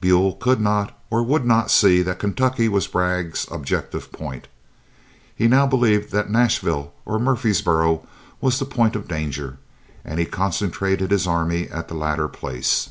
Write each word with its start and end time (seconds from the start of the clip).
Buell 0.00 0.34
could 0.34 0.60
not, 0.60 0.96
or 1.10 1.24
would 1.24 1.44
not, 1.44 1.68
see 1.68 2.02
that 2.02 2.20
Kentucky 2.20 2.68
was 2.68 2.86
Bragg's 2.86 3.48
objective 3.50 4.12
point. 4.12 4.46
He 5.34 5.48
now 5.48 5.66
believed 5.66 6.12
that 6.12 6.30
Nashville 6.30 6.94
or 7.04 7.18
Murfreesboro 7.18 8.06
was 8.40 8.60
the 8.60 8.64
point 8.64 8.94
of 8.94 9.08
danger, 9.08 9.58
and 10.04 10.20
he 10.20 10.24
concentrated 10.24 11.10
his 11.10 11.26
army 11.26 11.68
at 11.68 11.88
the 11.88 11.94
latter 11.94 12.28
place. 12.28 12.90